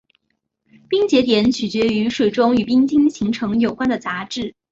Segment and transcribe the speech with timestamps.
[0.89, 4.55] 冻结点取决于水中与冰晶形成有关的杂质。